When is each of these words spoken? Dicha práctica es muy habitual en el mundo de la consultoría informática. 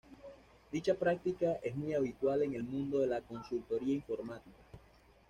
Dicha 0.71 0.95
práctica 0.95 1.59
es 1.61 1.75
muy 1.75 1.93
habitual 1.93 2.41
en 2.41 2.55
el 2.55 2.63
mundo 2.63 2.97
de 3.01 3.05
la 3.05 3.21
consultoría 3.21 3.93
informática. 3.93 4.57